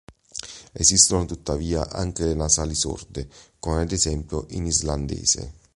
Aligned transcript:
Esistono 0.71 1.25
tuttavia 1.25 1.87
anche 1.91 2.25
le 2.25 2.33
nasali 2.33 2.73
sorde, 2.73 3.29
come 3.59 3.81
ad 3.83 3.91
esempio 3.91 4.47
in 4.49 4.65
islandese. 4.65 5.53